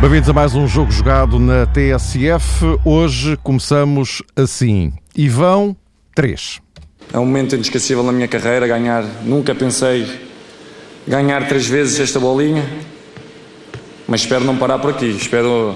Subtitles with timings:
[0.00, 2.64] Bem-vindos a mais um jogo jogado na TSF.
[2.82, 4.94] Hoje começamos assim.
[5.14, 5.76] Ivão
[6.14, 6.60] 3.
[7.12, 9.04] É um momento inesquecível na minha carreira ganhar.
[9.22, 10.06] Nunca pensei
[11.06, 12.64] ganhar três vezes esta bolinha,
[14.10, 15.08] mas espero não parar por aqui.
[15.08, 15.72] Espero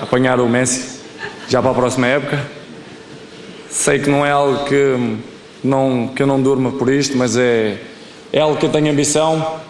[0.00, 0.98] apanhar o Messi
[1.48, 2.44] já para a próxima época.
[3.70, 5.16] Sei que não é algo que
[5.62, 7.78] não, que eu não durma por isto, mas é,
[8.32, 9.60] é algo que eu tenho ambição.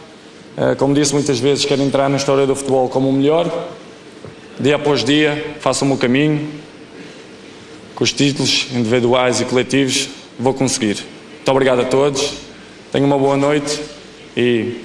[0.56, 3.46] Eh, como disse muitas vezes, quero entrar na história do futebol como o melhor.
[4.58, 6.48] Dia após dia, faço o meu caminho.
[7.94, 11.04] Com os títulos individuais e coletivos, vou conseguir.
[11.34, 12.32] Muito obrigado a todos.
[12.90, 13.78] Tenham uma boa noite
[14.34, 14.80] e.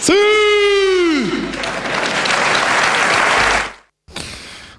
[0.00, 0.37] Sim!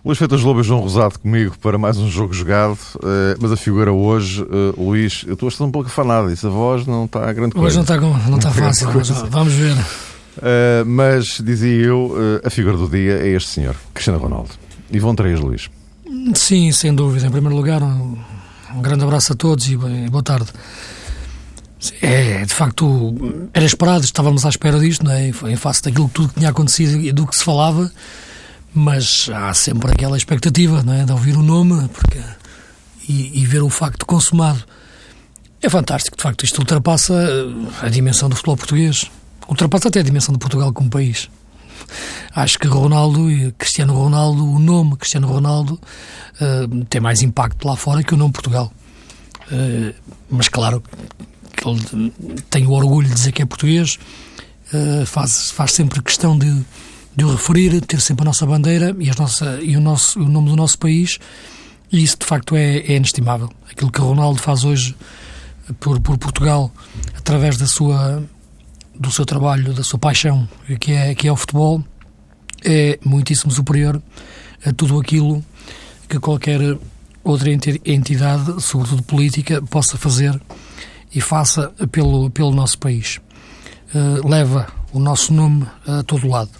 [0.04, 3.58] Luís Feitas Lobo e João Rosado comigo para mais um jogo jogado, eh, mas a
[3.58, 7.04] figura hoje, eh, Luís, eu estou a estar um pouco afanado, isso a voz não
[7.04, 7.68] está a grande coisa.
[7.68, 9.76] Hoje não está, não está fácil, mas vamos ver.
[10.38, 14.52] Uh, mas, dizia eu, uh, a figura do dia é este senhor, Cristiano Ronaldo.
[14.90, 15.70] E vão três, Luís.
[16.34, 17.28] Sim, sem dúvida.
[17.28, 18.18] Em primeiro lugar, um,
[18.74, 20.48] um grande abraço a todos e boa tarde.
[22.02, 23.16] É, de facto,
[23.54, 25.28] era esperado, estávamos à espera disto, não é?
[25.28, 27.92] em face daquilo que tudo que tinha acontecido e do que se falava,
[28.74, 31.04] mas há sempre aquela expectativa não é?
[31.04, 32.20] de ouvir o nome porque,
[33.08, 34.64] e, e ver o facto consumado.
[35.62, 37.14] É fantástico, de facto, isto ultrapassa
[37.82, 39.10] a dimensão do futebol português
[39.50, 41.30] ultrapassa até a dimensão de Portugal como país.
[42.34, 47.76] Acho que Ronaldo e Cristiano Ronaldo, o nome Cristiano Ronaldo, uh, tem mais impacto lá
[47.76, 48.72] fora que o nome Portugal.
[49.52, 49.94] Uh,
[50.30, 50.84] mas claro
[51.56, 52.14] que ele
[52.50, 53.98] tem o orgulho de dizer que é português,
[54.74, 56.48] uh, faz, faz sempre questão de,
[57.20, 60.50] de o referir, ter sempre a nossa bandeira e, nossa, e o, nosso, o nome
[60.50, 61.20] do nosso país,
[61.92, 63.50] e isso de facto é, é inestimável.
[63.70, 64.96] Aquilo que Ronaldo faz hoje
[65.82, 66.72] por, por Portugal,
[67.18, 68.24] através da sua
[68.98, 70.48] do seu trabalho, da sua paixão,
[70.80, 71.82] que é, que é o futebol,
[72.66, 74.02] é muitíssimo superior
[74.66, 75.44] a tudo aquilo
[76.08, 76.60] que qualquer
[77.24, 80.40] outra entidade, sobretudo política, possa fazer
[81.14, 83.20] e faça pelo, pelo nosso país.
[83.94, 86.52] Uh, leva o nosso nome a todo lado.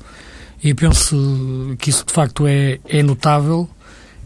[0.64, 3.70] E penso que isso de facto é, é notável,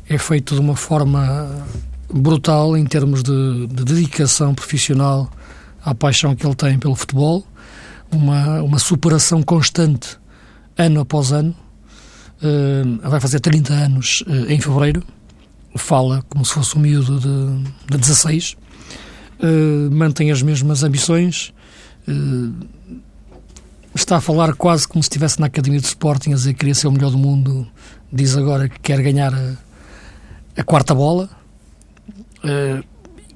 [0.09, 1.65] é feito de uma forma
[2.11, 5.31] brutal em termos de, de dedicação profissional
[5.83, 7.45] à paixão que ele tem pelo futebol
[8.13, 10.17] uma, uma superação constante,
[10.77, 11.55] ano após ano.
[12.41, 15.03] Uh, vai fazer 30 anos uh, em fevereiro.
[15.75, 18.55] Fala como se fosse um miúdo de, de 16.
[19.39, 21.53] Uh, mantém as mesmas ambições.
[23.95, 26.75] Está a falar quase como se estivesse na Academia de Sporting a dizer que queria
[26.75, 27.67] ser o melhor do mundo.
[28.11, 29.53] Diz agora que quer ganhar a,
[30.57, 31.29] a quarta bola.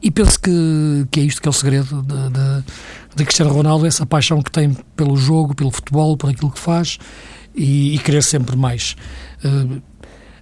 [0.02, 2.64] e penso que, que é isto que é o segredo de, de
[3.18, 7.00] de Cristiano Ronaldo, essa paixão que tem pelo jogo, pelo futebol, por aquilo que faz
[7.56, 8.96] e, e querer sempre mais.
[9.44, 9.82] Uh,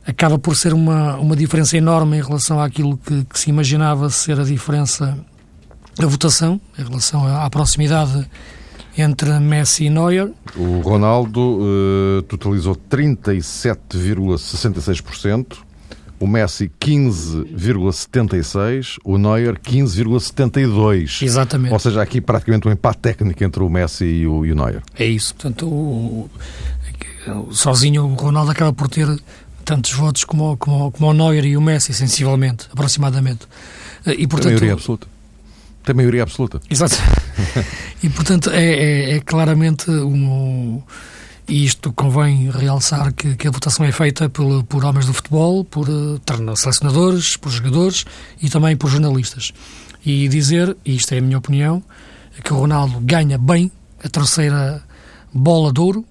[0.06, 4.40] acaba por ser uma, uma diferença enorme em relação àquilo que, que, se imaginava ser
[4.42, 5.18] a diferença
[5.98, 8.30] da votação, em relação à, à proximidade
[8.98, 10.30] entre Messi e Neuer.
[10.56, 15.58] O Ronaldo uh, totalizou 37,66%,
[16.20, 21.24] o Messi 15,76, o Neuer 15,72.
[21.24, 21.74] Exatamente.
[21.74, 24.82] Ou seja, aqui praticamente um empate técnico entre o Messi e o, e o Neuer.
[24.98, 25.36] É isso.
[25.36, 26.30] Portanto, o,
[27.28, 29.08] o, sozinho o Ronaldo acaba por ter
[29.66, 33.48] tantos votos como, como, como o Neuer e o Messi, sensivelmente, aproximadamente.
[34.06, 35.08] E, portanto, Tem maioria absoluta.
[35.86, 36.60] Tem maioria absoluta.
[36.70, 36.98] Exato.
[38.02, 40.82] e, portanto, é, é, é claramente um
[41.48, 45.64] e isto convém realçar que, que a votação é feita por, por homens do futebol,
[45.64, 46.20] por uh,
[46.56, 48.04] selecionadores, por jogadores
[48.42, 49.54] e também por jornalistas.
[50.04, 51.84] E dizer, e isto é a minha opinião,
[52.44, 53.72] que o Ronaldo ganha bem
[54.04, 54.84] a terceira
[55.32, 56.04] bola de ouro.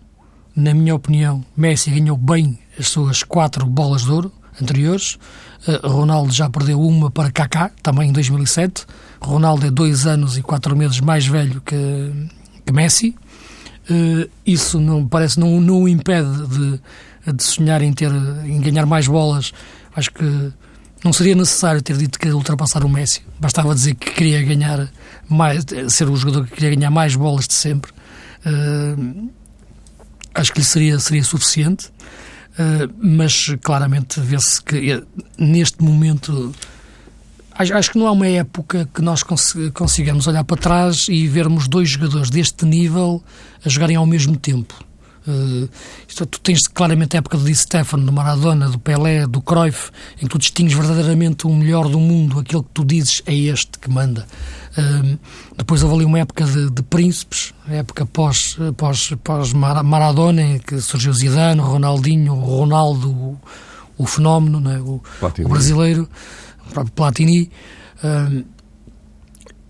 [0.54, 5.18] Na minha opinião, Messi ganhou bem as suas quatro bolas de ouro anteriores.
[5.66, 8.86] Uh, Ronaldo já perdeu uma para Kaká, também em 2007.
[9.20, 11.76] Ronaldo é dois anos e quatro meses mais velho que,
[12.66, 13.14] que Messi.
[13.90, 16.80] Uh, isso não parece não, não o impede de,
[17.32, 18.10] de sonhar em ter
[18.44, 19.52] em ganhar mais bolas.
[19.94, 20.52] Acho que
[21.04, 23.22] não seria necessário ter dito que ultrapassar o Messi.
[23.38, 24.90] Bastava dizer que queria ganhar
[25.28, 27.92] mais, ser o jogador que queria ganhar mais bolas de sempre.
[28.46, 29.30] Uh,
[30.34, 31.90] acho que lhe seria, seria suficiente.
[32.54, 35.02] Uh, mas claramente vê-se que
[35.36, 36.54] neste momento
[37.56, 39.22] Acho, que não há uma época que nós
[39.72, 43.22] consigamos olhar para trás e vermos dois jogadores deste nível
[43.64, 44.74] a jogarem ao mesmo tempo.
[45.26, 45.68] Uh,
[46.06, 49.90] isto, tu tens claramente a época do Di Stefano, do Maradona, do Pelé, do Cruyff,
[50.18, 53.78] em que tu distingues verdadeiramente o melhor do mundo, aquele que tu dizes é este
[53.78, 54.26] que manda.
[54.76, 55.18] Uh,
[55.56, 60.78] depois houve ali uma época de, de príncipes, época pós, pós, pós Maradona, em que
[60.80, 63.38] surgiu Zidane, Ronaldinho, Ronaldo,
[63.96, 64.78] o, fenómeno, né?
[64.80, 65.00] o,
[65.42, 66.08] o, brasileiro,
[66.66, 67.50] o próprio Platini.
[68.02, 68.44] Uh,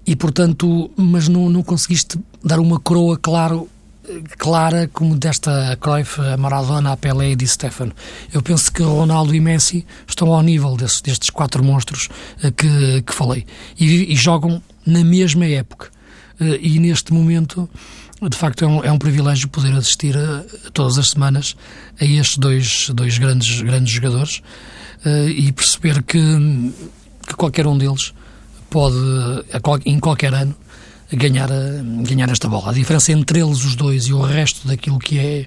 [0.07, 3.69] e portanto, mas não, não conseguiste dar uma coroa claro
[4.39, 7.93] clara como desta Cruyff, a Maradona, a Pelé e Di Stefano.
[8.33, 12.09] Eu penso que Ronaldo e Messi estão ao nível desses, destes quatro monstros
[12.43, 13.47] uh, que, que falei
[13.79, 15.89] e, e, jogam na mesma época.
[16.41, 17.69] Uh, e neste momento,
[18.21, 21.57] de facto, é um, é um privilégio poder assistir a, a todas as semanas
[22.01, 24.43] a estes dois, dois grandes, grandes jogadores
[25.37, 26.19] e perceber que,
[27.29, 28.15] que qualquer um deles
[28.71, 28.97] pode,
[29.85, 30.57] em qualquer ano,
[31.15, 31.49] ganhar,
[32.03, 32.71] ganhar esta bola.
[32.71, 35.47] A diferença entre eles, os dois, e o resto daquilo que é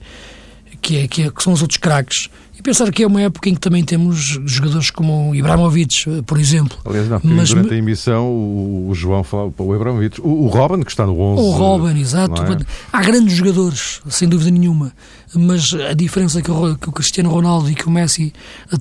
[0.82, 2.30] que, é, que, é, que são os outros craques.
[2.58, 6.40] E pensar que é uma época em que também temos jogadores como o Ibrahimovic, por
[6.40, 6.78] exemplo.
[6.86, 10.82] Aliás, não, Mas, durante a emissão o, o João falou o Ibrahimovic, o, o Robin,
[10.82, 11.42] que está no 11.
[11.42, 12.42] O Robin, exato.
[12.42, 12.58] É?
[12.92, 14.92] Há grandes jogadores, sem dúvida nenhuma.
[15.36, 18.34] Mas a diferença que o, que o Cristiano Ronaldo e que o Messi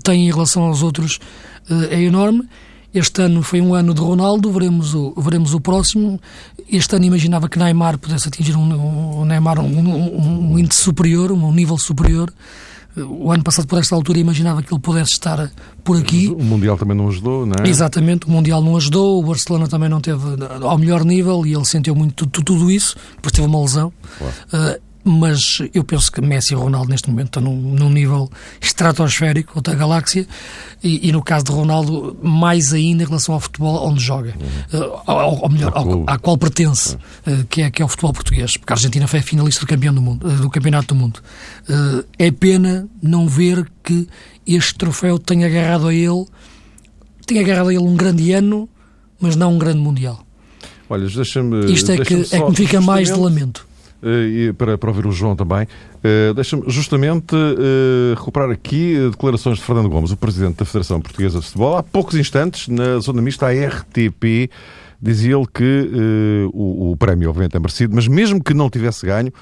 [0.02, 1.18] têm em relação aos outros
[1.68, 2.48] eh, é enorme
[2.98, 6.20] este ano foi um ano de Ronaldo, veremos o, veremos o próximo.
[6.70, 11.30] Este ano imaginava que Neymar pudesse atingir um, um Neymar um, um, um índice superior,
[11.30, 12.32] um nível superior.
[12.96, 15.52] O ano passado, por esta altura, imaginava que ele pudesse estar
[15.84, 16.28] por aqui.
[16.28, 17.68] O Mundial também não ajudou, não é?
[17.68, 20.24] Exatamente, o Mundial não ajudou, o Barcelona também não teve
[20.62, 23.92] ao melhor nível e ele sentiu muito tudo, tudo isso, depois teve uma lesão.
[24.18, 24.34] Claro.
[24.78, 28.28] Uh, mas eu penso que Messi e Ronaldo neste momento estão num, num nível
[28.60, 30.26] estratosférico, outra galáxia,
[30.82, 34.34] e, e, no caso de Ronaldo, mais ainda em relação ao futebol onde joga,
[34.72, 34.80] uhum.
[34.80, 38.12] uh, ou, ou, melhor, ao, à qual pertence, uh, que, é, que é o futebol
[38.12, 40.98] português, porque a Argentina foi a finalista do, campeão do, mundo, uh, do Campeonato do
[40.98, 41.22] Mundo.
[42.18, 44.08] é pena não ver que
[44.44, 46.26] este troféu tenha agarrado a ele,
[47.24, 48.68] tenha agarrado a ele um grande ano,
[49.20, 50.26] mas não um grande Mundial.
[50.90, 51.72] Olha, deixa-me.
[51.72, 53.66] Isto é, que, é que me fica mais de lamento.
[54.02, 55.66] Eh, para, para ouvir o João também.
[55.96, 61.40] Uh, Deixa-me justamente uh, recuperar aqui declarações de Fernando Gomes, o presidente da Federação Portuguesa
[61.40, 61.76] de Futebol.
[61.76, 64.50] Há poucos instantes, na zona mista, a RTP,
[65.00, 69.32] dizia ele que o, o prémio, obviamente, é merecido, mas mesmo que não tivesse ganho,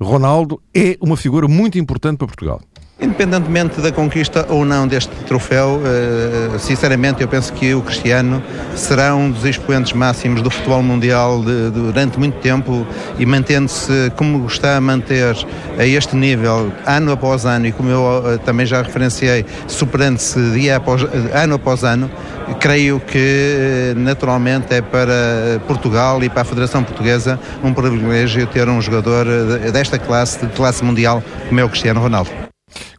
[0.00, 2.60] Ronaldo é uma figura muito importante para Portugal.
[3.00, 8.42] Independentemente da conquista ou não deste troféu, eh, sinceramente eu penso que o Cristiano
[8.74, 12.84] será um dos expoentes máximos do futebol mundial de, durante muito tempo
[13.16, 15.36] e mantendo-se como está a manter
[15.78, 20.78] a este nível ano após ano e como eu eh, também já referenciei, superando-se dia
[20.78, 22.10] após, ano após ano,
[22.58, 28.68] creio que eh, naturalmente é para Portugal e para a Federação Portuguesa um privilégio ter
[28.68, 29.24] um jogador
[29.72, 32.47] desta classe, de classe mundial como é o Cristiano Ronaldo.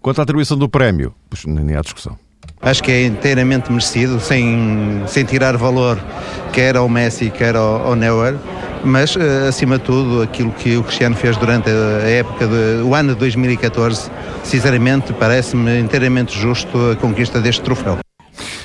[0.01, 2.17] Quanto à atribuição do prémio, pois nem há discussão.
[2.61, 5.97] Acho que é inteiramente merecido, sem, sem tirar valor
[6.51, 8.35] quer ao Messi, quer ao, ao Neuer,
[8.83, 12.93] mas eh, acima de tudo aquilo que o Cristiano fez durante a época, de, o
[12.95, 14.09] ano de 2014,
[14.43, 17.99] sinceramente parece-me inteiramente justo a conquista deste troféu.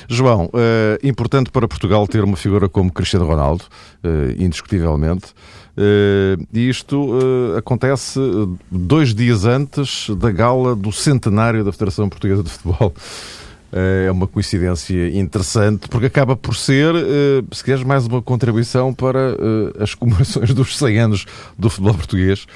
[0.07, 3.65] João, é importante para Portugal ter uma figura como Cristiano Ronaldo,
[4.03, 5.33] eh, indiscutivelmente.
[5.77, 8.17] Uh, isto uh, acontece
[8.71, 12.93] dois dias antes da gala do centenário da Federação Portuguesa de Futebol.
[13.73, 16.93] É uma coincidência interessante, porque acaba por ser,
[17.51, 19.35] se queres, mais uma contribuição para
[19.77, 21.25] as comemorações dos 100 anos
[21.59, 22.47] do futebol português.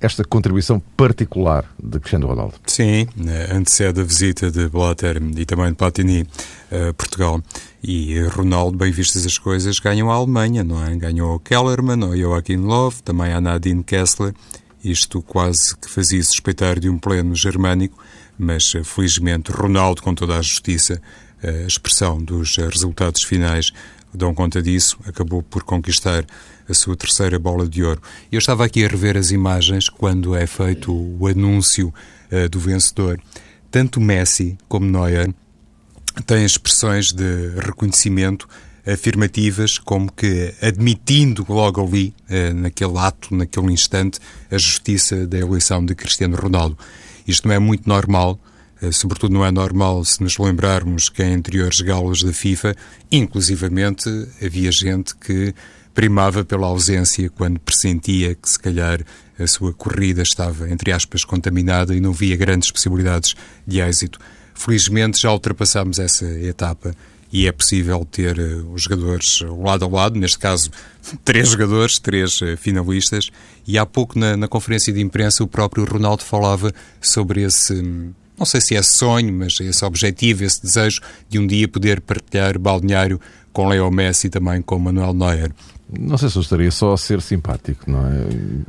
[0.00, 2.54] Esta contribuição particular de Cristiano Ronaldo.
[2.66, 3.06] Sim,
[3.50, 6.26] antecede a visita de Blatter e também de Platini
[6.70, 7.42] a Portugal.
[7.82, 10.94] E Ronaldo, bem vistas as coisas, ganhou a Alemanha, não é?
[10.94, 14.34] Ganhou o Kellerman, o Joachim Löw, também a Nadine Kessler.
[14.84, 17.98] Isto quase que fazia suspeitar de um pleno germânico,
[18.38, 21.00] mas felizmente Ronaldo, com toda a justiça,
[21.42, 23.72] a expressão dos resultados finais
[24.12, 26.24] dão conta disso, acabou por conquistar
[26.70, 28.00] a sua terceira bola de ouro.
[28.30, 31.92] Eu estava aqui a rever as imagens quando é feito o anúncio
[32.30, 33.20] uh, do vencedor.
[33.70, 35.32] Tanto Messi como Neuer
[36.26, 38.48] tem expressões de reconhecimento
[38.86, 44.18] afirmativas, como que admitindo logo ali, eh, naquele ato, naquele instante,
[44.50, 46.76] a justiça da eleição de Cristiano Ronaldo.
[47.26, 48.40] Isto não é muito normal,
[48.80, 52.74] eh, sobretudo não é normal se nos lembrarmos que em anteriores galas da FIFA,
[53.12, 54.08] inclusivamente,
[54.42, 55.54] havia gente que
[56.00, 59.04] primava pela ausência quando pressentia que se calhar
[59.38, 63.34] a sua corrida estava, entre aspas, contaminada e não via grandes possibilidades
[63.66, 64.18] de êxito.
[64.54, 66.94] Felizmente já ultrapassámos essa etapa
[67.30, 68.38] e é possível ter
[68.72, 70.70] os jogadores lado a lado, neste caso
[71.22, 73.30] três jogadores, três finalistas,
[73.66, 77.74] e há pouco na, na conferência de imprensa o próprio Ronaldo falava sobre esse
[78.38, 82.58] não sei se é sonho, mas esse objetivo, esse desejo de um dia poder partilhar
[82.58, 83.20] balneário
[83.52, 85.52] com Leo Messi e também com Manuel Neuer.
[85.98, 88.26] Não sei se eu estaria só a ser simpático, não é?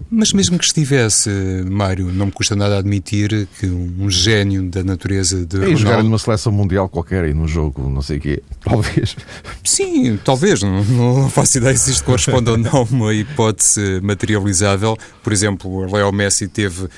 [0.09, 1.29] Mas mesmo que estivesse,
[1.69, 5.77] Mário, não me custa nada admitir que um gênio da natureza de e Ronaldo...
[5.77, 9.15] jogar numa seleção mundial qualquer e num jogo, não sei o quê, talvez.
[9.63, 14.97] Sim, talvez, não, não faço ideia se isto corresponde ou não a uma hipótese materializável.
[15.23, 16.89] Por exemplo, o Leo Messi teve uh,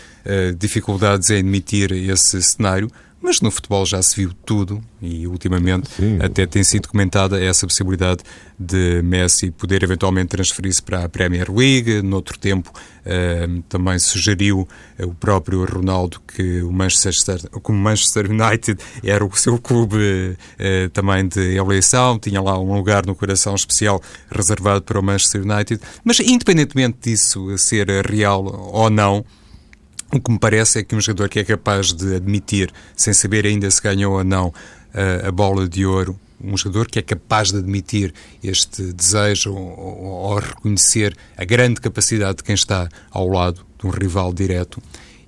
[0.57, 2.89] dificuldades em admitir esse cenário,
[3.23, 6.19] mas no futebol já se viu tudo e ultimamente Sim.
[6.21, 8.21] até tem sido comentada essa possibilidade
[8.59, 12.01] de Messi poder eventualmente transferir-se para a Premier League.
[12.01, 14.67] Noutro tempo uh, também sugeriu
[14.99, 20.89] uh, o próprio Ronaldo que o Manchester, como Manchester United era o seu clube uh,
[20.89, 25.81] também de eleição, tinha lá um lugar no coração especial reservado para o Manchester United.
[26.03, 29.23] Mas independentemente disso ser real ou não,
[30.17, 33.45] o que me parece é que um jogador que é capaz de admitir, sem saber
[33.45, 34.53] ainda se ganhou ou não
[34.93, 40.03] a, a bola de ouro, um jogador que é capaz de admitir este desejo ou,
[40.03, 44.81] ou, reconhecer a grande capacidade de quem está ao lado de um rival direto.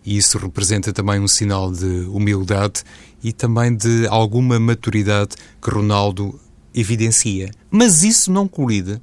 [0.06, 2.84] E isso representa também um sinal de humildade
[3.24, 6.40] e também de alguma maturidade que Ronaldo
[6.74, 7.50] evidencia.
[7.72, 9.02] Mas isso não colide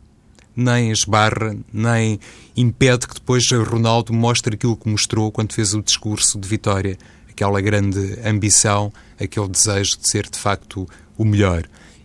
[0.54, 2.18] nem esbarra, nem
[2.56, 7.60] impede que depois Ronaldo mostre aquilo que mostrou quando fez o discurso de vitória, aquela
[7.60, 11.64] grande ambição, aquele desejo de ser de facto o melhor.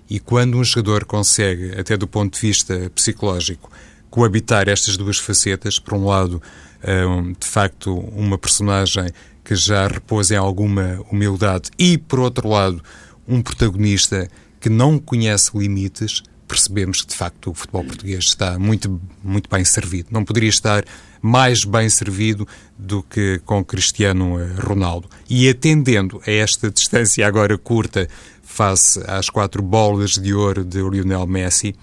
[0.10, 3.70] E quando um jogador consegue, até do ponto de vista psicológico,
[4.10, 6.42] coabitar estas duas facetas, por um lado,
[7.38, 9.10] de facto, uma personagem
[9.44, 12.82] que já repousa em alguma humildade, e por outro lado,
[13.28, 14.30] um protagonista
[14.62, 19.66] que não conhece limites, percebemos que, de facto, o futebol português está muito, muito bem
[19.66, 20.10] servido.
[20.12, 20.84] Não poderia estar
[21.22, 25.10] mais bem servido do que com Cristiano eh, Ronaldo.
[25.30, 28.08] E atendendo a esta distância agora curta
[28.44, 31.76] face às quatro bolas de ouro de Lionel Messi,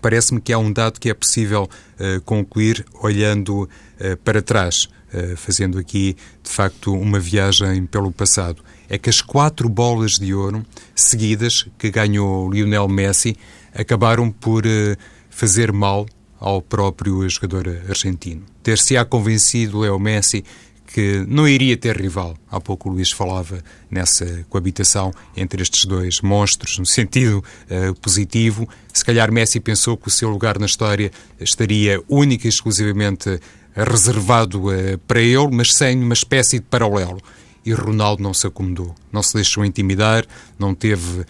[0.00, 5.36] parece-me que há um dado que é possível uh, concluir olhando uh, para trás, uh,
[5.36, 8.62] fazendo aqui, de facto, uma viagem pelo passado.
[8.88, 13.36] É que as quatro bolas de ouro seguidas que ganhou Lionel Messi
[13.74, 14.96] acabaram por uh,
[15.30, 16.06] fazer mal
[16.38, 18.42] ao próprio jogador argentino.
[18.62, 20.44] Ter-se-á convencido Leo Messi
[20.92, 22.36] que não iria ter rival.
[22.50, 28.68] Há pouco o Luís falava nessa coabitação entre estes dois monstros, no sentido uh, positivo.
[28.92, 31.10] Se calhar Messi pensou que o seu lugar na história
[31.40, 33.40] estaria única e exclusivamente
[33.74, 37.20] reservado uh, para ele, mas sem uma espécie de paralelo
[37.64, 40.24] e Ronaldo não se acomodou, não se deixou intimidar,
[40.58, 41.24] não teve uh,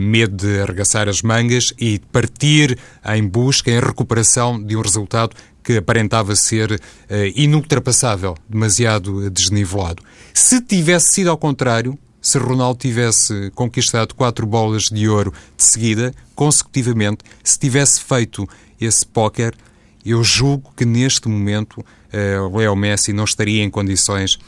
[0.00, 2.78] medo de arregaçar as mangas e partir
[3.14, 6.78] em busca, em recuperação de um resultado que aparentava ser uh,
[7.34, 10.02] inultrapassável, demasiado desnivelado.
[10.34, 16.14] Se tivesse sido ao contrário, se Ronaldo tivesse conquistado quatro bolas de ouro de seguida,
[16.36, 18.48] consecutivamente, se tivesse feito
[18.80, 19.54] esse póquer,
[20.06, 24.38] eu julgo que neste momento uh, Leo Messi não estaria em condições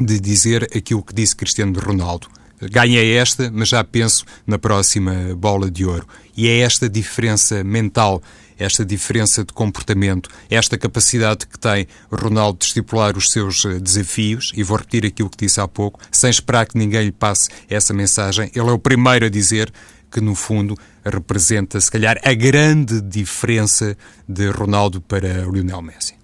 [0.00, 2.28] de dizer aquilo que disse Cristiano Ronaldo.
[2.60, 6.06] Ganhei esta, mas já penso na próxima bola de ouro.
[6.36, 8.22] E é esta diferença mental,
[8.58, 14.52] esta diferença de comportamento, esta capacidade que tem Ronaldo de estipular os seus eh, desafios,
[14.54, 17.94] e vou repetir aquilo que disse há pouco, sem esperar que ninguém lhe passe essa
[17.94, 18.50] mensagem.
[18.54, 19.72] Ele é o primeiro a dizer
[20.10, 23.96] que, no fundo, representa, se calhar, a grande diferença
[24.28, 26.19] de Ronaldo para Lionel Messi.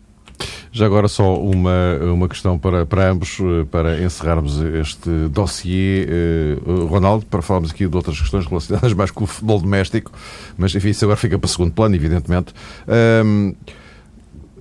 [0.72, 6.06] Já agora só uma, uma questão para, para ambos, eh, para encerrarmos este dossiê.
[6.66, 10.12] Uh, Ronaldo, para falarmos aqui de outras questões relacionadas mais com o futebol doméstico,
[10.58, 12.52] mas enfim, isso agora fica para segundo plano, evidentemente.
[13.24, 13.54] Um,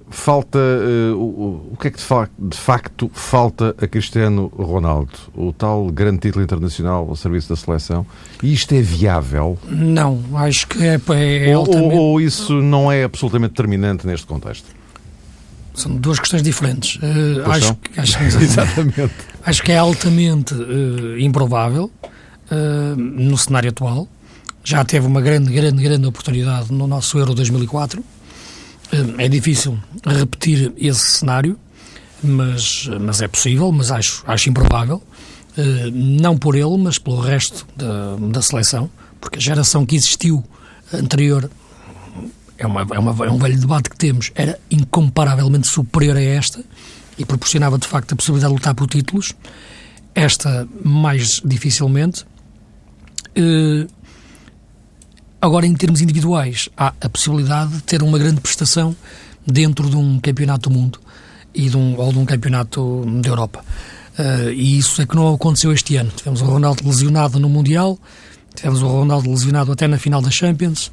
[0.10, 5.12] falta uh, o, o que é que de, fa de, facto falta a Cristiano Ronaldo?
[5.36, 8.06] O tal grande título internacional ao serviço da seleção?
[8.42, 9.58] E isto é viável?
[9.68, 11.96] Não, acho que é, é, é ou, altamente...
[11.96, 14.75] ou, ou isso não é absolutamente determinante neste contexto?
[15.76, 16.96] São duas questões diferentes.
[16.96, 19.12] Uh, acho, acho, Exatamente.
[19.46, 21.92] acho que é altamente uh, improvável
[22.52, 24.08] uh, no cenário atual.
[24.64, 28.04] Já teve uma grande, grande, grande oportunidade no nosso Euro 2004.
[29.18, 31.60] é difícil repetir esse cenário,
[32.24, 35.04] mas, mas é possível, mas acho, acho improvável.
[35.94, 38.90] não por ele, mas pelo resto da, da seleção,
[39.22, 40.44] porque a geração que existiu
[40.92, 41.48] anterior
[42.58, 46.64] é, uma, é, uma, é um velho debate que temos, era incomparavelmente superior a esta
[47.18, 49.34] e proporcionava de facto a possibilidade de lutar por títulos.
[50.14, 52.26] Esta, mais dificilmente.
[53.38, 53.86] Uh,
[55.42, 58.96] agora, em termos individuais, há a possibilidade de ter uma grande prestação
[59.46, 61.00] dentro de um campeonato do mundo
[61.54, 63.64] e de um, ou de um campeonato da Europa.
[64.18, 66.12] Uh, e isso é que não aconteceu este ano.
[66.16, 68.00] Tivemos o Ronaldo lesionado no Mundial,
[68.56, 70.92] tivemos o Ronaldo lesionado até na final da Champions,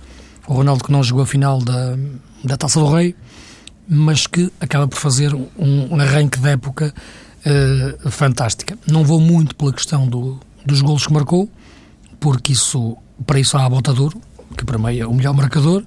[0.53, 1.97] o Ronaldo que não jogou a final da,
[2.45, 3.15] da Taça do Rei,
[3.89, 6.95] mas que acaba por fazer um, arranque de época
[7.47, 8.79] uh, fantástica.
[8.87, 11.49] Não vou muito pela questão do, dos golos que marcou,
[12.21, 14.15] porque isso, para isso há a Botador,
[14.57, 15.83] que para mim é o melhor marcador,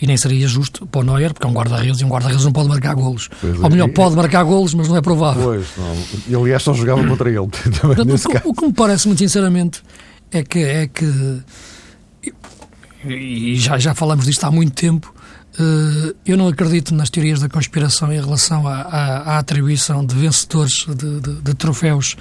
[0.00, 2.50] e nem seria justo para o Neuer, porque é um guarda-redes e um guarda-redes não
[2.50, 3.28] pode marcar golos.
[3.40, 3.92] Pois Ou melhor, é.
[3.92, 5.44] pode marcar golos, mas não é provável.
[5.44, 5.96] Pois, não.
[6.26, 7.46] E aliás só jogava contra ele.
[7.80, 8.42] Também, o, caso.
[8.44, 9.80] o que me parece muito sinceramente
[10.32, 11.42] é que, é que
[13.04, 15.12] e já, já falamos disto há muito tempo,
[15.58, 20.14] uh, eu não acredito nas teorias da conspiração em relação à, à, à atribuição de
[20.14, 22.16] vencedores de, de, de troféus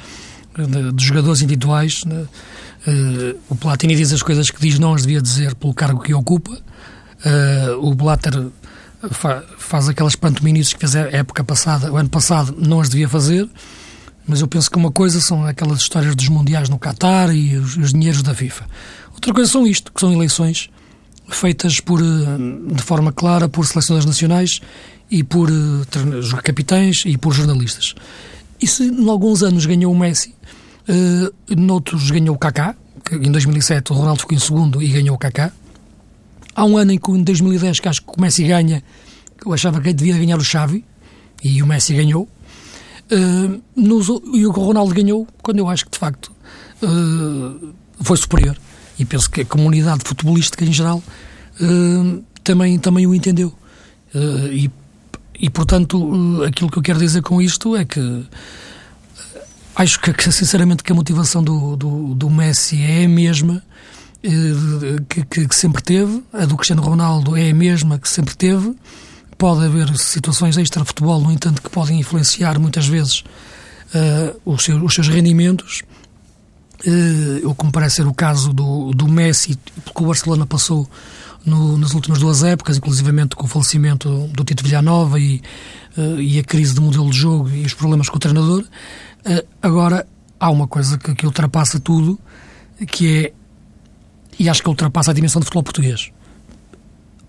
[0.58, 2.04] de, de, jogadores individuais.
[2.06, 2.26] Né?
[2.88, 6.14] Uh, o Platini diz as coisas que diz não as devia dizer pelo cargo que
[6.14, 6.52] ocupa.
[6.52, 8.48] Uh, o Blatter
[9.12, 13.08] fa faz aquelas pantominices que fez a época passada, o ano passado, não as devia
[13.08, 13.48] fazer,
[14.32, 17.76] mas eu penso que uma coisa são aquelas histórias dos mundiais no Qatar e os,
[17.76, 18.66] os dinheiros da FIFA.
[19.14, 20.70] Outra coisa são isto, que são eleições
[21.30, 24.62] feitas por, eh, de forma clara por seleções nacionais
[25.10, 27.94] e por uh, capitães e por jornalistas.
[28.62, 30.34] E se em alguns anos ganhou o Messi,
[30.88, 32.74] uh, noutros ganhou o Kaká,
[33.04, 35.52] que em 2007 o Ronaldo ficou em segundo e ganhou o Kaká,
[36.56, 38.84] Há um ano em que, em 2010, que acho que o Messi ganha,
[39.46, 40.84] eu achava que devia ganhar o Xavi,
[41.44, 42.28] e o Messi ganhou.
[43.12, 46.32] Uh, nos, e o Ronaldo ganhou quando eu acho que, de facto,
[46.82, 48.58] uh, foi superior.
[48.98, 51.03] E penso que a comunidade futebolística em geral
[51.60, 53.53] uh, também, também o entendeu.
[54.51, 54.72] e,
[55.38, 58.25] e, portanto, aquilo que eu quero dizer com isto é que
[59.75, 63.62] acho que, sinceramente, que a motivação do, do, do Messi é a mesma
[65.10, 68.75] que, que, que, sempre teve, a do Cristiano Ronaldo é a mesma que sempre teve.
[69.42, 73.24] Pode haver situações extra-futebol, no entanto, que podem influenciar muitas vezes
[73.96, 75.82] uh, os, seus, os, seus, rendimentos.
[76.86, 80.88] Uh, o que me parece ser o caso do, do Messi, que o Barcelona passou
[81.44, 85.42] no, nas últimas duas épocas, inclusivamente com o falecimento do Tito Villanova e,
[85.98, 88.64] uh, e a crise do modelo de jogo e os problemas com o treinador.
[89.25, 90.06] Uh, agora,
[90.40, 92.20] há uma coisa que, que ultrapassa tudo,
[92.86, 93.34] que é
[94.38, 96.12] e acho que ultrapassa a dimensão do futebol português.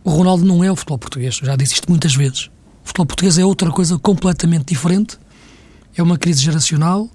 [0.04, 2.46] O Ronaldo não é o futebol português, já disse isto muitas vezes.
[2.84, 5.18] O futebol português é outra coisa completamente diferente.
[5.96, 7.08] É uma crise geracional,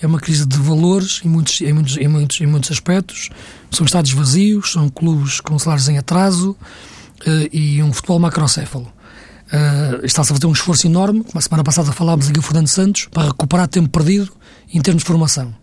[0.00, 3.28] é uma crise de valores em muitos, em muitos, em muitos, em muitos aspectos.
[3.70, 6.56] São estados vazios, são clubes com salários em atraso
[7.26, 8.90] uh, e um futebol macrocéfalo.
[9.52, 11.22] Uh, Está-se a fazer um esforço enorme.
[11.22, 14.32] Como a semana passada falámos aqui o Fernando Santos, para recuperar tempo perdido
[14.72, 15.54] em termos de formação.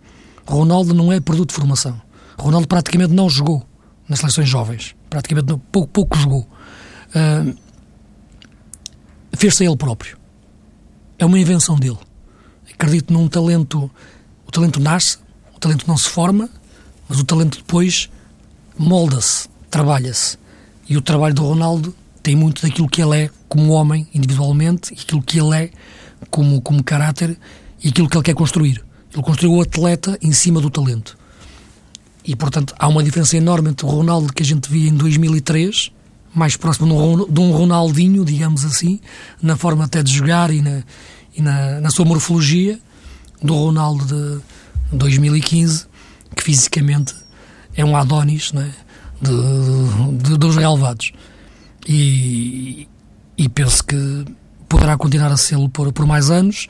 [0.46, 2.00] Ronaldo não é produto de formação.
[2.38, 3.66] Ronaldo praticamente não jogou
[4.08, 4.96] nas seleções jovens.
[5.10, 6.48] Praticamente não, pouco, pouco jogou.
[7.10, 7.56] Uh,
[9.38, 10.18] Fez-se ele próprio.
[11.20, 12.00] É uma invenção dele.
[12.74, 13.90] Acredito num talento.
[14.48, 15.18] O talento nasce,
[15.56, 16.50] o talento não se forma,
[17.08, 18.10] mas o talento depois
[18.78, 20.38] molda-se, trabalha-se.
[20.90, 21.94] E o trabalho do Ronaldo
[22.24, 25.70] tem muito daquilo que ele é como homem, individualmente, e aquilo que ele é
[26.32, 27.38] como, como caráter
[27.84, 28.84] e aquilo que ele quer construir.
[29.14, 31.18] Ele construiu o atleta em cima do talento.
[32.26, 35.92] E, portanto, há uma diferença enorme entre o Ronaldo que a gente via em 2003,
[36.38, 39.00] mais próximo de um Ronaldinho, digamos assim,
[39.42, 40.84] na forma até de jogar e na,
[41.36, 42.80] e na, na sua morfologia,
[43.42, 44.06] do Ronaldo
[44.92, 45.86] de 2015,
[46.36, 47.14] que fisicamente
[47.76, 48.70] é um Adonis é?
[49.22, 51.12] de, de, dos relevados.
[51.88, 52.88] E,
[53.38, 54.26] e penso que
[54.68, 56.68] poderá continuar a ser por, por mais anos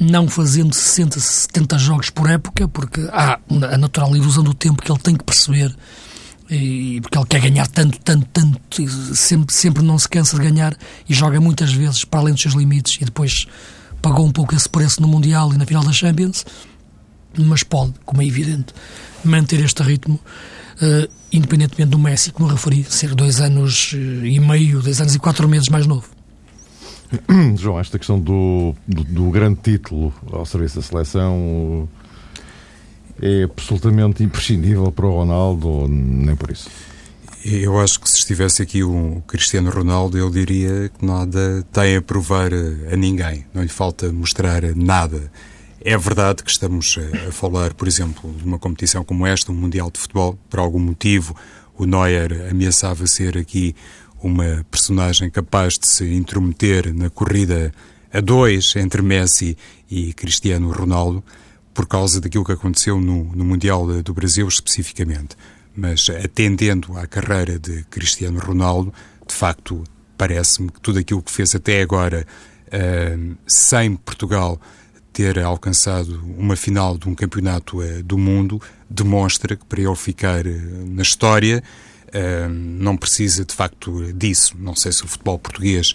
[0.00, 3.38] não fazendo 60, 70 jogos por época, porque há
[3.70, 5.76] a natural ilusão do tempo que ele tem que perceber,
[6.50, 8.58] e, porque ele quer ganhar tanto, tanto, tanto,
[9.14, 10.76] sempre, sempre não se cansa de ganhar
[11.08, 13.46] e joga muitas vezes para além dos seus limites e depois
[14.02, 16.44] pagou um pouco esse preço no Mundial e na final da Champions,
[17.38, 18.74] mas pode, como é evidente,
[19.22, 20.18] manter este ritmo,
[20.82, 25.18] uh, independentemente do Messi, como referi, ser dois anos eh, e meio, dois anos e
[25.18, 26.08] quatro meses mais novo.
[27.56, 31.88] João, esta questão do, do, do, grande título ao serviço da seleção
[33.20, 36.70] é absolutamente imprescindível para o Ronaldo, nem por isso?
[37.44, 42.02] Eu acho que se estivesse aqui o Cristiano Ronaldo, eu diria que nada tem a
[42.02, 45.30] provar a ninguém, não lhe falta mostrar nada.
[45.82, 49.90] É verdade que estamos a falar, por exemplo, de uma competição como esta, um Mundial
[49.90, 51.34] de Futebol, por algum motivo
[51.80, 53.74] o Neuer ameaçava ser aqui
[54.22, 57.72] uma personagem capaz de se intrometer na corrida
[58.12, 59.56] a dois entre Messi
[59.90, 61.24] e Cristiano Ronaldo,
[61.72, 65.36] por causa daquilo que aconteceu no, no Mundial do Brasil especificamente.
[65.74, 68.92] mas atendendo à carreira de Cristiano Ronaldo,
[69.26, 69.84] de facto,
[70.18, 72.26] parece-me que tudo aquilo que fez até agora,
[72.66, 74.60] uh, sem Portugal
[75.12, 80.46] ter alcançado uma final de um campeonato uh, do mundo, demonstra que para ele ficar
[80.46, 81.62] uh, na história
[82.50, 84.56] não precisa de facto disso.
[84.58, 85.94] Não sei se o futebol português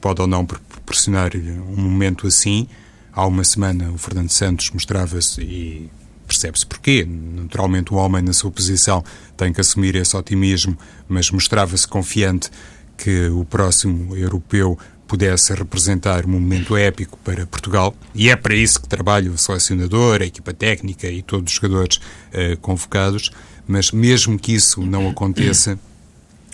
[0.00, 2.66] pode ou não proporcionar um momento assim.
[3.14, 5.90] Há uma semana o Fernando Santos mostrava-se e
[6.26, 7.06] percebe-se porquê.
[7.08, 9.04] Naturalmente, o homem, na sua posição,
[9.36, 10.76] tem que assumir esse otimismo,
[11.08, 12.50] mas mostrava-se confiante
[12.96, 17.94] que o próximo europeu pudesse representar um momento épico para Portugal.
[18.14, 21.96] E é para isso que trabalha o selecionador, a equipa técnica e todos os jogadores
[21.96, 23.30] uh, convocados.
[23.66, 25.78] Mas mesmo que isso não aconteça,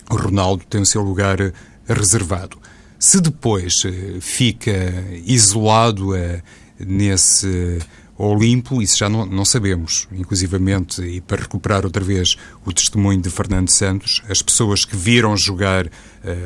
[0.09, 1.51] o Ronaldo tem o seu lugar uh,
[1.87, 2.60] reservado.
[3.01, 4.71] Se depois uh, fica
[5.25, 6.11] isolado
[6.79, 7.79] nesse
[8.15, 13.31] Olimpo, isso já não, não sabemos, inclusivamente, e para recuperar outra vez o testemunho de
[13.31, 15.89] Fernando Santos, as pessoas que viram jogar uh,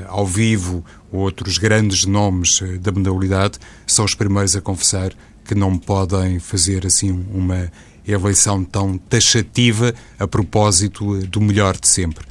[0.07, 5.11] ao vivo outros grandes nomes uh, da modalidade são os primeiros a confessar
[5.43, 7.69] que não podem fazer assim uma
[8.07, 12.25] eleição tão taxativa a propósito eh, do melhor de sempre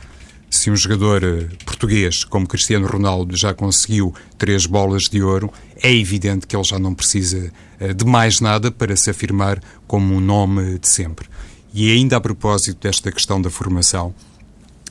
[0.54, 1.20] se um jogador
[1.66, 6.78] português como Cristiano Ronaldo já conseguiu três bolas de ouro, é evidente que ele já
[6.78, 11.28] não precisa eh, de mais nada para se afirmar como um nome de sempre.
[11.72, 14.14] E ainda a propósito desta questão da formação,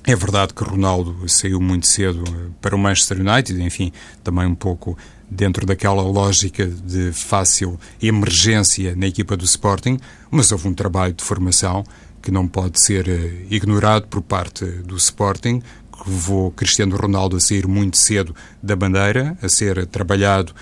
[0.03, 4.55] é verdade que Ronaldo saiu muito cedo eh, para o Manchester United, enfim, também um
[4.55, 4.97] pouco
[5.31, 9.97] dentro daquela lógica de fácil emergência na equipa do Sporting,
[10.29, 11.85] mas houve um trabalho de formação
[12.23, 17.39] que não pode ser eh, ignorado por parte do Sporting, que levou Cristiano Ronaldo a
[17.39, 20.53] sair muito cedo da bandeira, a ser trabalhado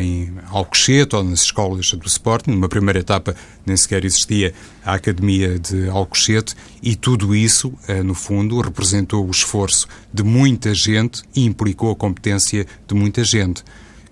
[0.00, 2.50] em Alcochete ou nas escolas do Sporting.
[2.50, 4.52] Numa primeira etapa nem sequer existia
[4.84, 10.74] a Academia de Alcochete e tudo isso, eh, no fundo, representou o esforço de muita
[10.74, 13.62] gente e implicou a competência de muita gente.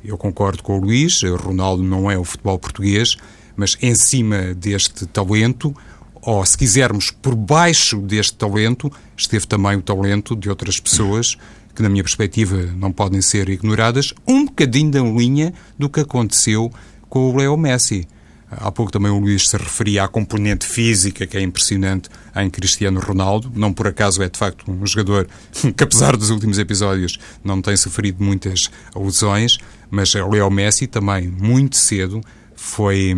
[0.04, 3.16] Eu concordo com o Luís, Ronaldo não é o futebol português,
[3.56, 5.74] mas em cima deste talento,
[6.22, 11.36] ou se quisermos, por baixo deste talento, esteve também o talento de outras pessoas
[11.74, 16.70] que, na minha perspectiva, não podem ser ignoradas, um bocadinho da linha do que aconteceu
[17.08, 18.06] com o Leo Messi.
[18.48, 23.00] Há pouco também o Luís se referia à componente física que é impressionante em Cristiano
[23.00, 23.50] Ronaldo.
[23.54, 25.26] Não por acaso é de facto um jogador
[25.74, 29.58] que, apesar dos últimos episódios, não tem sofrido muitas lesões,
[29.90, 32.20] mas o Leo Messi também, muito cedo,
[32.54, 33.16] foi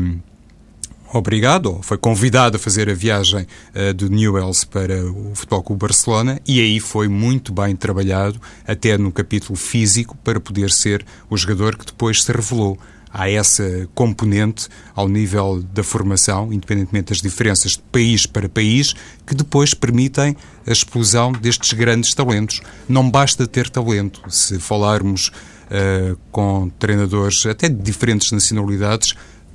[1.18, 6.40] obrigado, foi convidado a fazer a viagem uh, de Newells para o Futebol Clube Barcelona
[6.46, 11.76] e aí foi muito bem trabalhado, até no capítulo físico, para poder ser o jogador
[11.76, 12.78] que depois se revelou.
[13.12, 18.92] Há essa componente ao nível da formação, independentemente das diferenças de país para país,
[19.24, 22.60] que depois permitem a explosão destes grandes talentos.
[22.88, 24.20] Não basta ter talento.
[24.28, 29.14] Se falarmos uh, com treinadores até de diferentes nacionalidades,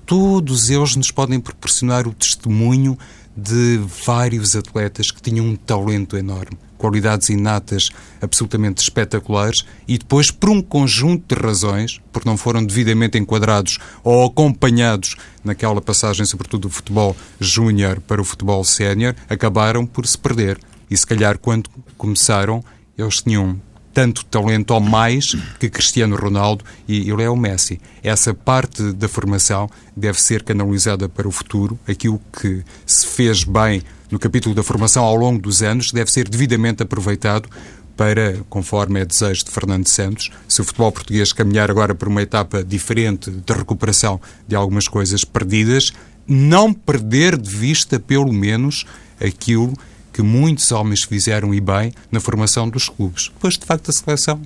[0.09, 2.97] todos eles nos podem proporcionar o testemunho
[3.37, 10.49] de vários atletas que tinham um talento enorme, qualidades inatas absolutamente espetaculares e depois, por
[10.49, 16.71] um conjunto de razões, porque não foram devidamente enquadrados ou acompanhados naquela passagem, sobretudo do
[16.71, 20.59] futebol júnior para o futebol sénior, acabaram por se perder.
[20.89, 21.69] E se calhar, quando
[21.99, 22.63] começaram,
[22.97, 23.61] eles tinham
[23.93, 27.79] tanto talento ou mais que Cristiano Ronaldo e, Leo Messi.
[28.03, 31.79] Essa parte da formação deve ser canalizada para o futuro.
[31.87, 36.27] Aquilo que se fez bem no capítulo da formação ao longo dos anos deve ser
[36.27, 37.49] devidamente aproveitado
[37.95, 42.21] para, conforme é desejo de Fernando Santos, se o futebol português caminhar agora por uma
[42.21, 45.91] etapa diferente de recuperação de algumas coisas perdidas,
[46.25, 48.85] não perder de vista, pelo menos,
[49.19, 49.73] aquilo
[50.13, 53.29] que muitos homens fizeram e bem na formação dos clubes.
[53.33, 54.41] Depois, de facto, a seleção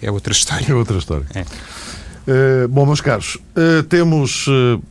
[0.00, 0.66] é outra história.
[0.70, 1.26] É outra história.
[1.34, 1.44] É.
[2.26, 4.82] Uh, bom, meus caros, uh, temos uh,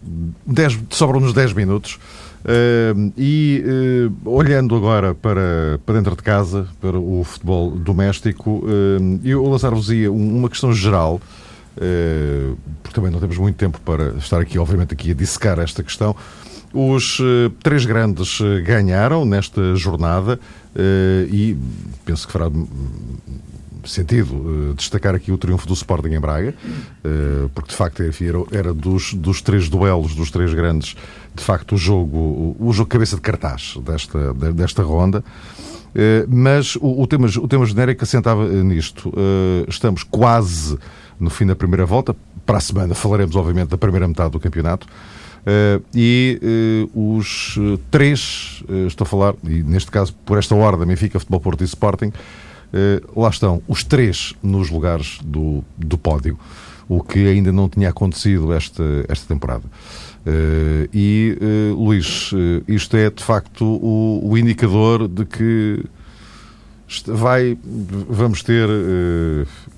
[0.45, 1.99] dez, sobram-nos 10 minutos
[3.17, 3.63] e
[4.25, 8.65] olhando agora para, para dentro de casa, para o futebol doméstico,
[9.23, 11.21] eu lançar-vos-ia uma questão geral,
[12.83, 16.13] porque também não temos muito tempo para estar aqui, obviamente, aqui a dissecar esta questão,
[16.73, 20.39] os uh, três grandes uh, ganharam nesta jornada
[20.75, 21.55] uh, e
[22.03, 22.49] penso que fará
[23.85, 26.55] sentido destacar aqui o triunfo do Sporting em Braga,
[27.53, 28.01] porque de facto
[28.49, 30.95] era, dos, dos três duelos, dos três grandes,
[31.35, 35.21] de facto o jogo, o jogo cabeça de cartaz desta, desta ronda.
[36.29, 39.11] mas o, o, tema, o tema genérico assentava nisto.
[39.67, 40.77] estamos quase
[41.19, 42.15] no fim da primeira volta.
[42.45, 44.87] Para a semana falaremos, obviamente, da primeira metade do campeonato.
[45.43, 46.39] Uh, e
[46.95, 47.57] uh, os
[47.91, 51.65] três, uh, estou a falar, e neste caso por esta ordem, Benfica, Futebol Porto e
[51.65, 52.11] Sporting,
[53.15, 56.39] lá estão os três nos lugares do, do pódio,
[56.89, 59.63] o que ainda não tinha acontecido esta, esta temporada.
[60.91, 61.37] e,
[61.77, 62.31] Luís,
[62.67, 65.85] isto é de facto o, o indicador de que
[67.05, 67.55] vai,
[68.09, 68.67] vamos ter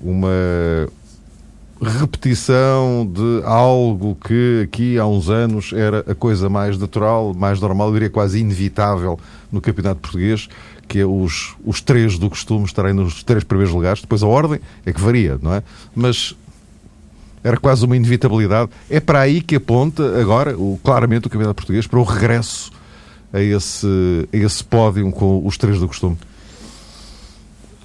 [0.00, 0.88] uma
[1.80, 7.88] repetição de algo que aqui há uns anos era a coisa mais natural, mais normal,
[7.88, 9.18] eu diria quase inevitável
[9.52, 10.48] no Campeonato Português,
[10.88, 14.00] que é os, os três do costume estarem nos três primeiros lugares.
[14.00, 15.62] Depois a ordem é que varia, não é?
[15.94, 16.34] Mas
[17.44, 18.70] era quase uma inevitabilidade.
[18.88, 22.72] É para aí que aponta agora, o, claramente, o Campeonato Português para o regresso
[23.32, 23.86] a esse,
[24.32, 26.16] a esse pódio com os três do costume.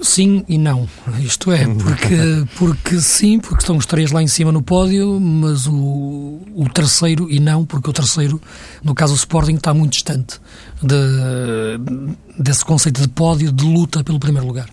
[0.02, 0.90] Sim e não.
[1.20, 2.16] Isto é, porque,
[2.58, 7.30] porque sim, porque estão os três lá em cima no pódio, mas o, o terceiro
[7.30, 8.42] e não, porque o terceiro,
[8.84, 10.42] no caso o Sporting, está muito distante
[10.82, 14.68] de, desse conceito de pódio, de luta pelo primeiro lugar.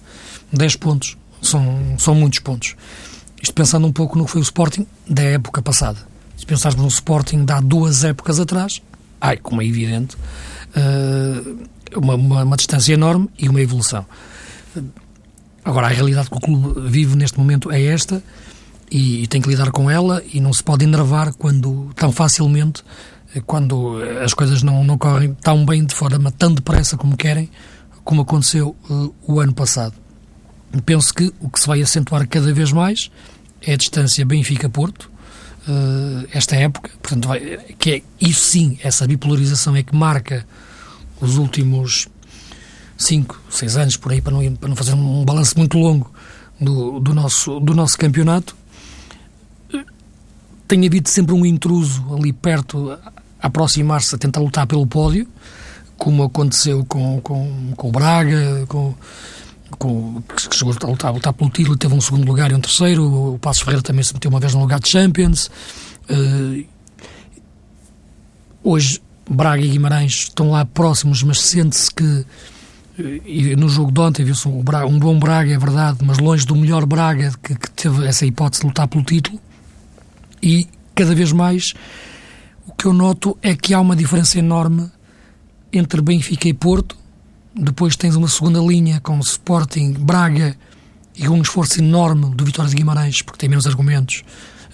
[0.51, 2.75] 10 pontos, são, são muitos pontos.
[3.43, 5.99] Isto pensando um pouco no que foi o Sporting da época passada.
[6.39, 8.81] Se pensarmos no Sporting de há duas épocas atrás,
[9.21, 10.17] ai, como é evidente,
[10.75, 14.07] uh, uma, uma, uma distância enorme e uma evolução
[15.69, 18.23] Agora, a realidade que o clube vive neste momento é esta
[18.91, 22.83] e, e, tem que lidar com ela e não se pode enervar quando, tão facilmente,
[23.35, 27.51] eh, quando as coisas não, não correm tão bem, de forma tão depressa como querem,
[28.03, 29.93] como aconteceu uh, o ano passado.
[30.87, 33.11] Penso que o que se vai acentuar cada vez mais
[33.61, 35.11] é a distância Benfica-Porto,
[35.69, 40.47] uh, esta época, portanto, vai, que é, isso sim, essa bipolarização é que marca
[41.21, 42.09] os últimos
[42.99, 46.13] 5, 6 anos por aí, para não, para não fazer um balanço muito longo
[46.61, 48.57] do, do, nosso, do nosso campeonato,
[50.67, 55.27] tem havido sempre um intruso ali perto a aproximar-se, a tentar lutar pelo pódio,
[55.97, 58.93] como aconteceu com, com, com o Braga, com,
[59.79, 62.61] com, que chegou a lutar, a lutar pelo título teve um segundo lugar e um
[62.61, 63.35] terceiro.
[63.35, 65.51] O Passos Ferreira também se meteu uma vez no lugar de Champions.
[66.11, 66.65] Uh,
[68.63, 72.27] hoje, Braga e Guimarães estão lá próximos, mas sente-se que
[73.25, 76.57] e no jogo de ontem viu-se um, um, bom Braga, é verdade, mas longe do
[76.57, 79.41] melhor Braga que, que, teve essa hipótese de lutar pelo título.
[80.43, 81.75] E cada vez mais
[82.67, 84.91] o que eu noto é que há uma diferença enorme
[85.73, 86.97] entre Benfica e Porto.
[87.55, 90.57] Depois tens uma segunda linha com Sporting, Braga
[91.17, 94.25] e um esforço enorme do Vitória de Guimarães, porque tem menos argumentos,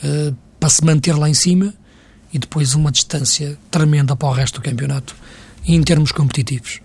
[0.02, 1.74] uh, para se manter lá em cima.
[2.32, 5.14] E depois uma distância tremenda para o resto do campeonato,
[5.66, 6.80] em termos competitivos.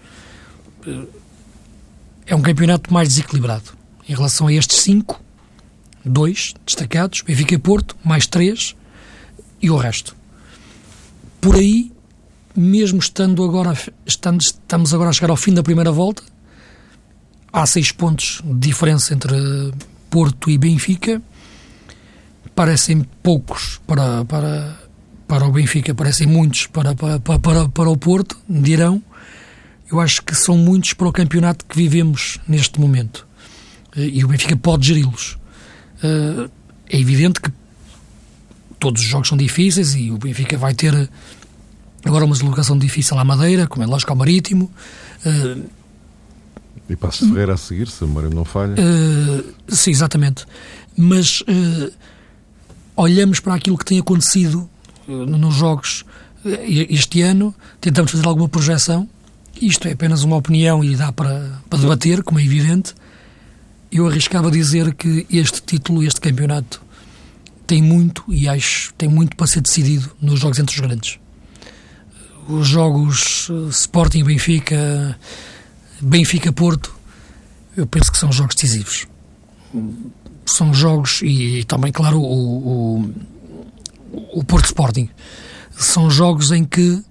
[0.85, 1.18] Uh,
[2.29, 3.71] é um campeonato mais desequilibrado.
[4.07, 5.19] Em relação a estes cinco,
[6.05, 8.75] dois destacados, Benfica e Porto, mais três,
[9.59, 10.15] e o resto.
[11.41, 11.91] Por aí,
[12.55, 16.21] mesmo estando agora, estando, estamos agora a chegar ao fim da primeira volta,
[17.51, 19.33] há seis pontos de diferença entre
[20.09, 21.21] Porto e Benfica,
[22.53, 24.79] parecem poucos para, para,
[25.27, 29.01] para o Benfica, parecem muitos para, para, para, para o Porto, dirão,
[29.91, 33.27] eu acho que são muitos para o campeonato que vivemos neste momento.
[33.95, 35.37] Eh, e o Benfica pode geri-los.
[36.03, 36.49] Eh,
[36.89, 37.51] é evidente que
[38.79, 41.09] todos os jogos são difíceis e o Benfica vai ter
[42.05, 44.71] agora uma deslocação difícil à Madeira, como é lógico ao Marítimo.
[45.25, 45.57] Eh,
[46.89, 48.75] e Passo Ferreira a seguir, se o Mário não falha.
[49.67, 50.43] sim, exatamente.
[50.97, 51.43] Mas
[52.95, 54.67] olhamos para aquilo que tem acontecido
[55.07, 56.03] nos jogos
[56.43, 59.07] este ano, tentamos fazer alguma projeção
[59.61, 62.93] isto é apenas uma opinião e dá para, para debater, como é evidente.
[63.91, 66.81] Eu arriscava dizer que este título, este campeonato,
[67.65, 71.19] tem muito, e acho, tem muito para ser decidido nos jogos entre os grandes.
[72.47, 75.17] Os jogos eh, Sporting Benfica,
[76.01, 76.95] Benfica-Porto,
[77.77, 79.07] eu penso que são jogos decisivos.
[80.45, 85.09] São jogos, e, e também, claro, o, o, o Porto Sporting,
[85.77, 87.03] são jogos em que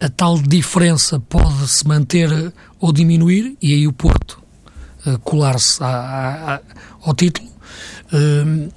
[0.00, 4.42] a tal diferença pode se manter ou diminuir, e aí o Porto
[5.06, 5.78] uh, colar-se
[7.02, 7.48] ao título,
[8.12, 8.72] uh,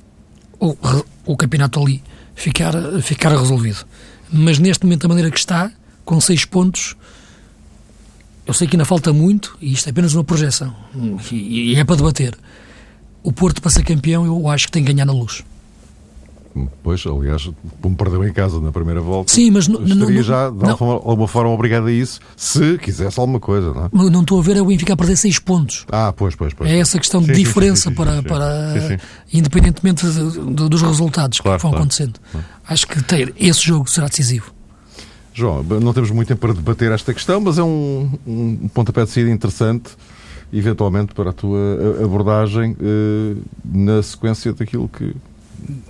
[0.59, 0.77] ou
[1.25, 2.03] o campeonato ali
[2.35, 3.85] ficar, ficar resolvido.
[4.31, 5.71] Mas neste momento, da maneira que está,
[6.03, 6.95] com seis pontos,
[8.45, 10.75] eu sei que ainda falta muito, e isto é apenas uma projeção,
[11.31, 12.37] e, e é para debater.
[13.21, 15.43] O Porto, para ser campeão, eu acho que tem que ganhar na luz.
[16.83, 17.49] Pois, aliás,
[17.81, 21.27] como perdeu em casa na primeira volta, Sim, mas estaria não, já de não, alguma
[21.27, 24.11] forma obrigado a isso, se quisesse alguma coisa, não é?
[24.11, 25.85] Não estou a ver o Benfica a perder 6 pontos.
[25.91, 26.69] Ah, pois, pois, pois.
[26.69, 28.99] É essa questão sim, de sim, diferença sim, para, para
[29.31, 31.83] independentemente de, de, dos resultados claro, que vão claro.
[31.83, 32.19] acontecendo.
[32.67, 34.53] Acho que ter esse jogo será decisivo.
[35.33, 39.09] João, não temos muito tempo para debater esta questão, mas é um, um pontapé de
[39.09, 39.89] saída interessante,
[40.53, 41.59] eventualmente, para a tua
[42.03, 45.15] abordagem eh, na sequência daquilo que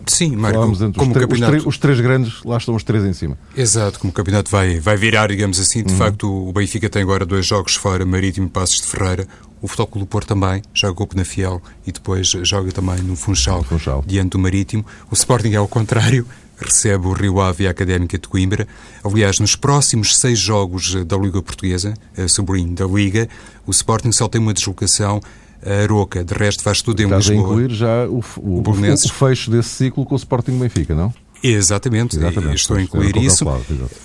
[0.05, 1.57] Sim, Mário, como, como os, campeonato...
[1.57, 3.37] os, os, três grandes, lá estão os três em cima.
[3.55, 5.97] Exato, como o campeonato vai, vai virar, digamos assim, de uhum.
[5.97, 9.27] facto o Benfica tem agora dois jogos fora, Marítimo e Passos de Ferreira,
[9.63, 14.03] o Futebol do Porto também joga na Fiel e depois joga também no Funchal, Funchal,
[14.05, 14.85] diante do Marítimo.
[15.09, 16.27] O Sporting é ao contrário,
[16.59, 18.67] recebe o Rio Ave e a Académica de Coimbra.
[19.01, 21.93] Aliás, nos próximos seis jogos da Liga Portuguesa,
[22.27, 23.29] sobrinho da Liga,
[23.65, 25.21] o Sporting só tem uma deslocação
[25.65, 26.23] a Aroca.
[26.23, 27.47] De resto, faz tudo em Estás Lisboa.
[27.47, 31.13] a incluir já o, o, o, o fecho desse ciclo com o Sporting Benfica, não?
[31.43, 32.55] Exatamente, Exatamente.
[32.55, 33.45] estou a incluir isso.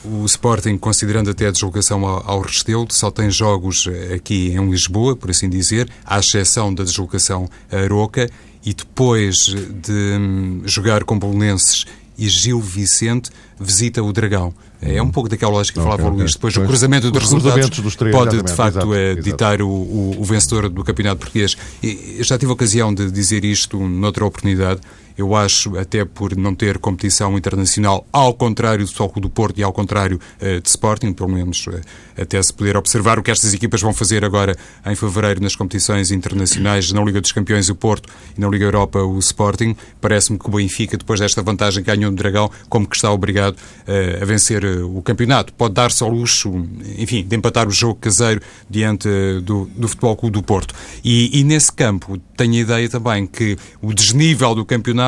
[0.04, 4.68] O Sporting, considerando até a deslocação ao, ao Restelo, só tem jogos eh, aqui em
[4.68, 8.28] Lisboa, por assim dizer, à exceção da deslocação a Aroca,
[8.64, 11.86] e depois de hum, jogar com Bolonenses
[12.18, 14.52] e Gil Vicente, visita o Dragão.
[14.80, 16.32] É um pouco daquela lógica que okay, falava o Luís.
[16.34, 19.68] Depois, pois, o cruzamento dos resultados dos três, pode, de facto, exato, é, ditar o,
[19.68, 21.56] o, o, vencedor do Campeonato Português.
[21.82, 24.80] E, já tive a ocasião de dizer isto noutra oportunidade.
[25.18, 29.64] Eu acho, até por não ter competição internacional, ao contrário do Soco do Porto e
[29.64, 31.80] ao contrário uh, de Sporting, pelo menos uh,
[32.16, 36.12] até se poder observar o que estas equipas vão fazer agora em fevereiro nas competições
[36.12, 40.46] internacionais, na Liga dos Campeões o Porto e na Liga Europa o Sporting, parece-me que
[40.46, 44.24] o Benfica, depois desta vantagem que ganhou no Dragão, como que está obrigado uh, a
[44.24, 45.52] vencer o campeonato.
[45.52, 46.64] Pode dar-se ao luxo,
[46.96, 49.08] enfim, de empatar o jogo caseiro diante
[49.42, 50.76] do, do Futebol Clube do Porto.
[51.02, 55.07] E, e nesse campo tenho a ideia também que o desnível do campeonato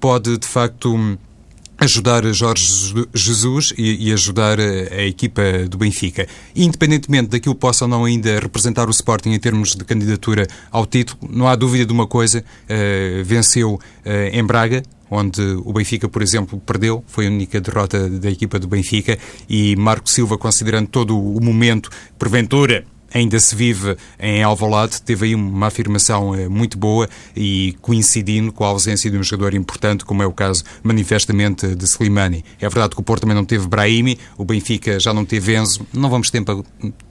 [0.00, 1.18] pode, de facto,
[1.78, 6.26] ajudar Jorge Jesus e, ajudar a, equipa do Benfica.
[6.54, 11.30] Independentemente daquilo possa ou não ainda representar o Sporting em termos de candidatura ao título,
[11.30, 13.80] não há dúvida de uma coisa, uh, venceu uh,
[14.32, 18.66] em Braga, onde o Benfica, por exemplo, perdeu, foi a única derrota da equipa do
[18.66, 22.84] Benfica, e Marco Silva, considerando todo o momento, porventura,
[23.16, 28.64] ainda se vive em Alvalade, teve aí uma afirmação eh, muito boa e coincidindo com
[28.64, 32.44] a ausência de um jogador importante, como é o caso manifestamente de Slimani.
[32.60, 35.86] É verdade que o Porto também não teve Brahimi, o Benfica já não teve Enzo,
[35.92, 36.64] não vamos tempo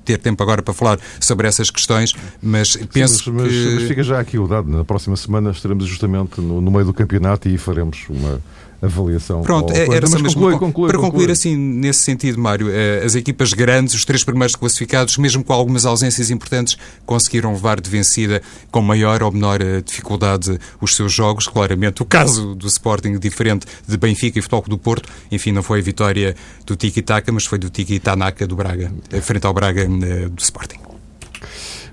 [0.04, 3.76] ter tempo agora para falar sobre essas questões, mas penso Sim, mas, que...
[3.76, 6.94] Mas fica já aqui o dado, na próxima semana estaremos justamente no, no meio do
[6.94, 8.39] campeonato e faremos uma
[8.82, 9.42] avaliação.
[9.42, 13.54] Pronto, é, era mesmo conclui, conclui, para concluir assim, nesse sentido, Mário, eh, as equipas
[13.54, 18.82] grandes, os três primeiros classificados, mesmo com algumas ausências importantes, conseguiram levar de vencida com
[18.82, 21.48] maior ou menor eh, dificuldade os seus jogos.
[21.48, 25.80] Claramente, o caso do Sporting, diferente de Benfica e Futebol do Porto, enfim, não foi
[25.80, 26.36] a vitória
[26.66, 30.80] do Tiki-Taka, mas foi do Tiki-Tanaka do Braga, eh, frente ao Braga do Sporting.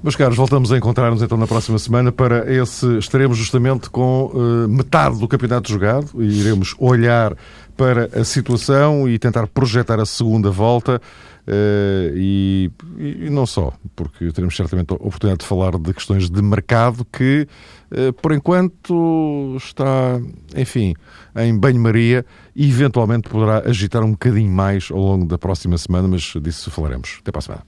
[0.03, 2.99] Meus caros, voltamos a encontrar-nos então na próxima semana para esse.
[2.99, 7.37] Estaremos justamente com uh, metade do campeonato jogado e iremos olhar
[7.77, 11.01] para a situação e tentar projetar a segunda volta.
[11.47, 16.43] Uh, e, e, não só, porque teremos certamente a oportunidade de falar de questões de
[16.43, 17.47] mercado que,
[17.93, 20.21] uh, por enquanto, está,
[20.57, 20.95] enfim,
[21.37, 26.33] em banho-maria e eventualmente poderá agitar um bocadinho mais ao longo da próxima semana, mas
[26.43, 27.19] disso falaremos.
[27.21, 27.63] Até para a semana.